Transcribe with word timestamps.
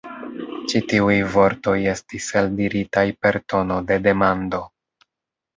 Ĉi 0.71 0.79
tiuj 0.93 1.17
vortoj 1.35 1.75
estis 1.91 2.29
eldiritaj 2.41 3.05
per 3.27 3.39
tono 3.55 3.81
de 3.93 3.99
demando. 4.09 4.65